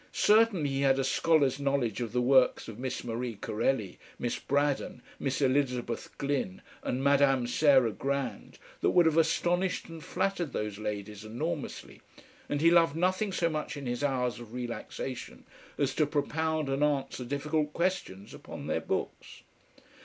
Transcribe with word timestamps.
Certainly 0.13 0.67
he 0.69 0.81
had 0.81 0.97
a 0.97 1.03
scholar's 1.03 1.59
knowledge 1.59 2.01
of 2.01 2.11
the 2.11 2.23
works 2.23 2.67
of 2.67 2.79
Miss 2.79 3.03
Marie 3.03 3.35
Corelli, 3.35 3.99
Miss 4.17 4.39
Braddon, 4.39 5.03
Miss 5.19 5.43
Elizabeth 5.43 6.09
Glyn 6.17 6.63
and 6.81 7.03
Madame 7.03 7.45
Sarah 7.45 7.91
Grand 7.91 8.57
that 8.79 8.89
would 8.89 9.05
have 9.05 9.17
astonished 9.19 9.89
and 9.89 10.03
flattered 10.03 10.53
those 10.53 10.79
ladies 10.79 11.23
enormously, 11.23 12.01
and 12.49 12.61
he 12.61 12.71
loved 12.71 12.95
nothing 12.95 13.31
so 13.31 13.47
much 13.47 13.77
in 13.77 13.85
his 13.85 14.03
hours 14.03 14.39
of 14.39 14.53
relaxation 14.53 15.43
as 15.77 15.93
to 15.93 16.07
propound 16.07 16.67
and 16.67 16.83
answer 16.83 17.23
difficult 17.23 17.71
questions 17.71 18.33
upon 18.33 18.65
their 18.65 18.81
books. 18.81 19.43